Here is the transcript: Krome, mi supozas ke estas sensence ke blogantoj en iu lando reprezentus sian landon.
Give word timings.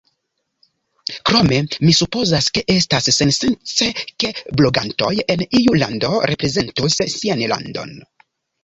Krome, 1.29 1.59
mi 1.87 1.93
supozas 1.97 2.47
ke 2.57 2.63
estas 2.77 3.11
sensence 3.19 3.91
ke 4.25 4.33
blogantoj 4.63 5.15
en 5.37 5.47
iu 5.63 5.79
lando 5.85 6.13
reprezentus 6.35 7.01
sian 7.19 7.51
landon. 7.55 7.97